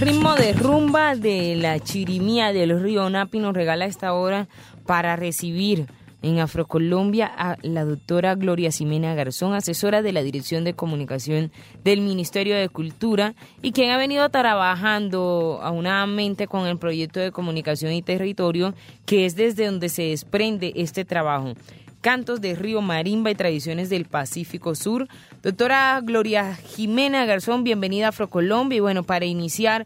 [0.00, 4.48] ritmo de rumba de la chirimía del río Napi nos regala esta hora
[4.86, 5.88] para recibir
[6.22, 11.52] en Afrocolombia a la doctora Gloria Ximena Garzón, asesora de la Dirección de Comunicación
[11.84, 17.92] del Ministerio de Cultura y quien ha venido trabajando aunadamente con el proyecto de comunicación
[17.92, 18.72] y territorio,
[19.04, 21.52] que es desde donde se desprende este trabajo.
[22.00, 25.06] Cantos de Río Marimba y Tradiciones del Pacífico Sur.
[25.42, 28.78] Doctora Gloria Jimena Garzón, bienvenida a Afrocolombia.
[28.78, 29.84] Y bueno, para iniciar,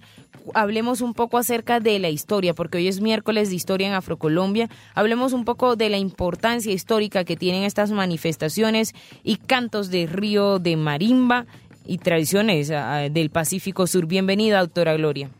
[0.54, 4.68] hablemos un poco acerca de la historia, porque hoy es miércoles de historia en Afrocolombia.
[4.94, 10.60] Hablemos un poco de la importancia histórica que tienen estas manifestaciones y cantos de Río
[10.60, 11.46] de Marimba
[11.84, 14.06] y tradiciones ah, del Pacífico Sur.
[14.06, 15.30] Bienvenida, doctora Gloria.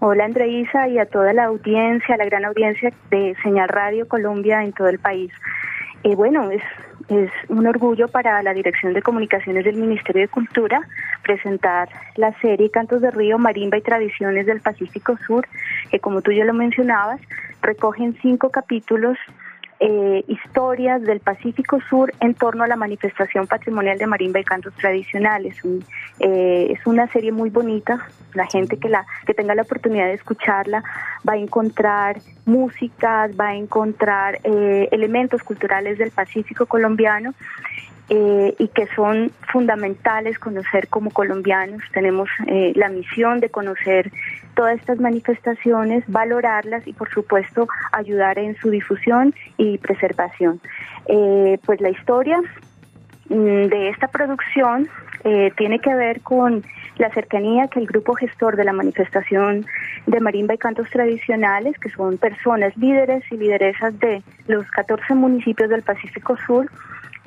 [0.00, 4.72] Hola Andreisa y a toda la audiencia, la gran audiencia de Señal Radio Colombia en
[4.72, 5.32] todo el país.
[6.04, 6.62] Eh, bueno, es,
[7.08, 10.80] es un orgullo para la Dirección de Comunicaciones del Ministerio de Cultura
[11.22, 15.46] presentar la serie Cantos de Río, Marimba y Tradiciones del Pacífico Sur,
[15.90, 17.20] que como tú ya lo mencionabas,
[17.60, 19.18] recogen cinco capítulos
[19.80, 24.74] eh, historias del Pacífico Sur en torno a la manifestación patrimonial de marimba y cantos
[24.74, 25.56] tradicionales.
[26.18, 28.08] Eh, es una serie muy bonita.
[28.34, 30.82] La gente que la que tenga la oportunidad de escucharla
[31.28, 37.34] va a encontrar músicas, va a encontrar eh, elementos culturales del Pacífico colombiano
[38.10, 41.82] eh, y que son fundamentales conocer como colombianos.
[41.92, 44.10] Tenemos eh, la misión de conocer
[44.54, 50.58] todas estas manifestaciones, valorarlas y por supuesto ayudar en su difusión y preservación.
[51.06, 52.40] Eh, pues la historia
[53.28, 54.88] mm, de esta producción
[55.56, 56.64] tiene que ver con
[56.96, 59.66] la cercanía que el grupo gestor de la manifestación
[60.06, 65.68] de marimba y cantos tradicionales, que son personas líderes y lideresas de los 14 municipios
[65.68, 66.70] del Pacífico Sur,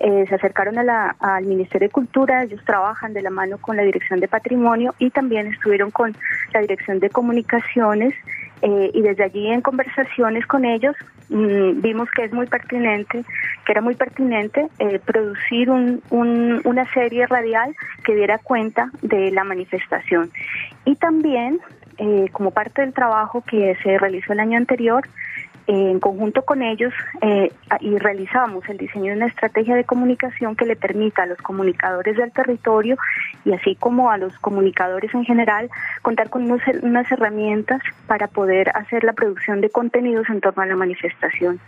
[0.04, 4.20] eh, se acercaron al Ministerio de Cultura, ellos trabajan de la mano con la Dirección
[4.20, 6.16] de Patrimonio y también estuvieron con
[6.54, 8.16] la Dirección de Comunicaciones
[8.64, 10.96] eh, y desde allí en conversaciones con ellos
[11.30, 13.24] mm, vimos que es muy pertinente,
[13.64, 20.31] que era muy pertinente eh, producir una serie radial que diera cuenta de la manifestación.
[20.84, 21.59] Y también,
[22.31, 25.08] como parte del trabajo que se realizó el año anterior,
[25.68, 30.66] en conjunto con ellos eh, y realizamos el diseño de una estrategia de comunicación que
[30.66, 32.98] le permita a los comunicadores del territorio
[33.46, 35.70] y así como a los comunicadores en general
[36.02, 40.76] contar con unas herramientas para poder hacer la producción de contenidos en torno a la
[40.76, 41.60] manifestación.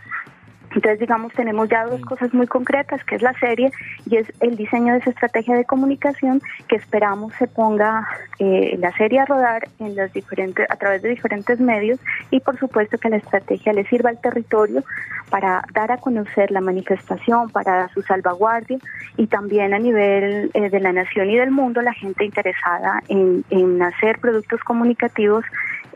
[0.74, 3.70] Entonces, digamos, tenemos ya dos cosas muy concretas, que es la serie
[4.10, 8.06] y es el diseño de esa estrategia de comunicación que esperamos se ponga
[8.38, 12.58] eh, la serie a rodar en las diferentes, a través de diferentes medios y, por
[12.58, 14.82] supuesto, que la estrategia le sirva al territorio
[15.30, 18.78] para dar a conocer la manifestación, para su salvaguardia
[19.16, 23.44] y también a nivel eh, de la nación y del mundo la gente interesada en,
[23.82, 25.44] hacer productos comunicativos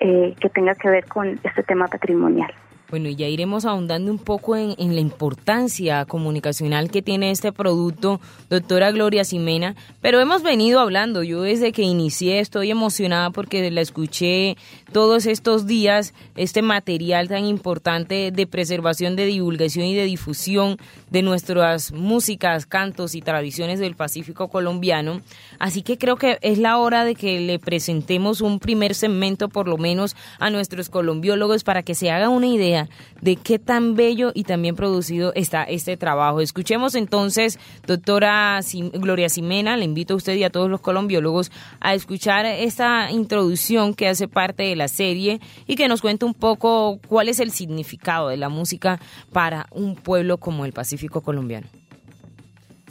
[0.01, 2.53] eh, que tenga que ver con este tema patrimonial.
[2.91, 8.19] Bueno, y ya iremos ahondando un poco en, la importancia comunicacional que tiene este producto,
[8.49, 13.83] doctora Gloria Simena, pero hemos venido hablando, yo desde que inicié estoy emocionada porque la
[13.83, 14.57] escuché
[14.91, 20.79] todos estos días, este material tan importante de preservación, de divulgación y de difusión
[21.11, 25.21] de nuestras músicas, cantos y tradiciones del Pacífico colombiano,
[25.59, 29.69] así que creo que es la hora de que le presentemos un primer segmento por
[29.69, 32.78] lo menos a nuestros colombiólogos para que se haga una idea
[33.21, 36.41] de qué tan bello y tan bien producido está este trabajo.
[36.41, 38.61] Escuchemos entonces, doctora
[38.93, 41.51] Gloria Simena, le invito a usted y a todos los colombiólogos
[41.81, 46.35] a escuchar esta introducción que hace parte de la serie y que nos cuente un
[46.35, 49.01] poco cuál es el significado de la música
[49.33, 51.67] para un pueblo como el Pacífico colombiano.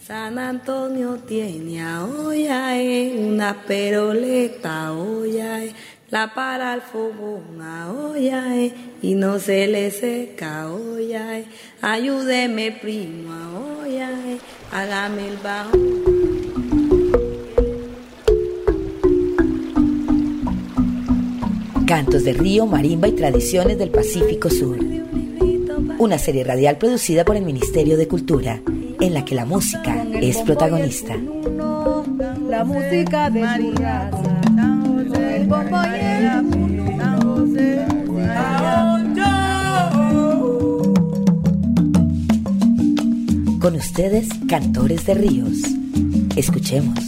[0.07, 4.93] San Antonio tiene a una peroleta,
[6.09, 7.91] la para el fogón a
[9.01, 11.41] y no se le seca olla,
[11.81, 14.09] ayúdeme primo a olla,
[14.71, 15.77] hágame el bajo.
[21.85, 24.77] Cantos de Río, Marimba y Tradiciones del Pacífico Sur.
[25.99, 28.61] Una serie radial producida por el Ministerio de Cultura,
[28.99, 31.15] en la que la música es protagonista.
[32.47, 33.41] La música de
[43.59, 45.57] con ustedes, cantores de ríos.
[46.35, 46.99] Escuchemos.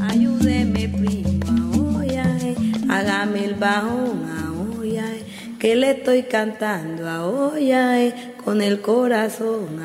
[0.00, 2.22] Ayúdeme, prima, oye,
[2.88, 4.22] hágame el bajón,
[4.78, 5.24] oye,
[5.58, 8.12] que le estoy cantando oye,
[8.44, 9.78] con el corazón,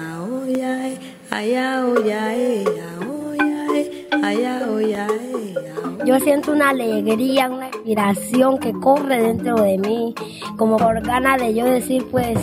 [0.44, 0.98] oye,
[1.30, 2.66] allá, oye,
[6.06, 10.14] Yo siento una alegría, una inspiración que corre dentro de mí,
[10.58, 12.38] como por ganas de yo decir, pues,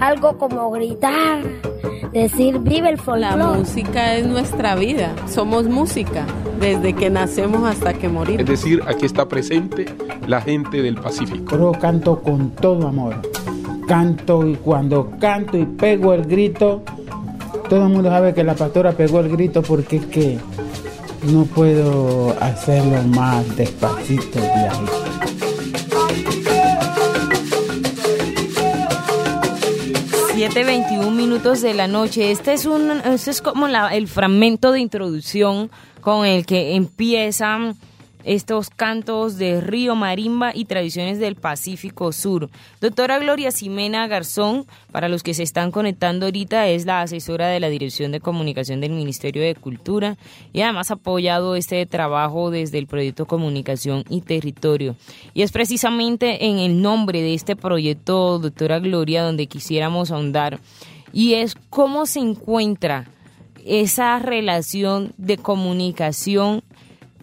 [0.00, 1.42] algo como gritar,
[2.12, 3.36] decir, vive el folclore.
[3.36, 6.26] La música es nuestra vida, somos música,
[6.60, 8.40] desde que nacemos hasta que morimos.
[8.40, 9.86] Es decir, aquí está presente
[10.26, 11.56] la gente del Pacífico.
[11.56, 13.16] Yo canto con todo amor,
[13.86, 16.82] canto y cuando canto y pego el grito,
[17.68, 20.38] todo el mundo sabe que la pastora pegó el grito porque es que
[21.26, 24.86] no puedo hacerlo más despacito de ahí.
[30.34, 32.30] Siete veintiún minutos de la noche.
[32.30, 37.76] Este es un, este es como la, el fragmento de introducción con el que empiezan
[38.24, 42.50] estos cantos de río, marimba y tradiciones del Pacífico Sur.
[42.80, 47.60] Doctora Gloria Ximena Garzón, para los que se están conectando ahorita, es la asesora de
[47.60, 50.16] la Dirección de Comunicación del Ministerio de Cultura
[50.52, 54.96] y además ha apoyado este trabajo desde el proyecto Comunicación y Territorio.
[55.34, 60.58] Y es precisamente en el nombre de este proyecto, doctora Gloria, donde quisiéramos ahondar,
[61.12, 63.06] y es cómo se encuentra
[63.64, 66.62] esa relación de comunicación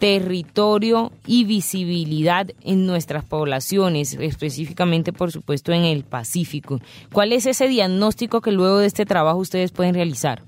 [0.01, 6.79] territorio y visibilidad en nuestras poblaciones, específicamente, por supuesto, en el Pacífico.
[7.13, 10.41] ¿Cuál es ese diagnóstico que luego de este trabajo ustedes pueden realizar?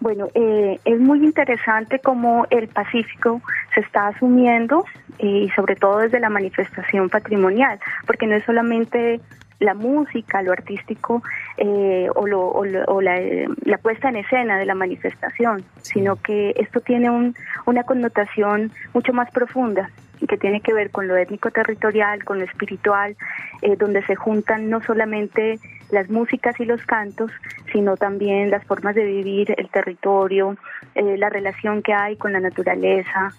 [0.00, 3.40] Bueno, eh, es muy interesante cómo el Pacífico
[3.76, 4.84] se está asumiendo
[5.20, 7.78] eh, y sobre todo desde la manifestación patrimonial,
[8.08, 9.20] porque no es solamente
[9.60, 11.22] la música, lo artístico
[11.56, 13.20] eh, o, lo, o, la,
[13.64, 17.34] la, puesta en escena de la manifestación, sino que esto tiene un,
[17.66, 19.90] una connotación mucho más profunda
[20.20, 23.16] y que tiene que ver con lo étnico territorial, con lo espiritual,
[23.62, 25.58] eh, donde se juntan no solamente
[25.90, 27.30] las músicas y los cantos,
[27.72, 30.56] sino también las formas de vivir el territorio,
[30.94, 33.32] eh, la relación que hay con la naturaleza,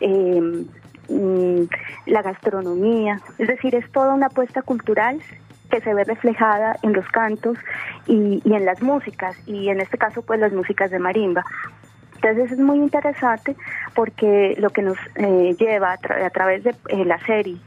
[0.00, 1.62] mm,
[2.06, 5.20] la gastronomía, es decir, es toda una apuesta cultural
[5.70, 7.58] que se ve reflejada en los cantos
[8.06, 11.44] y, en las músicas, y en este caso pues las músicas de marimba.
[12.16, 13.56] Entonces es muy interesante
[13.94, 17.58] porque lo que nos eh, lleva a, través de eh, la serie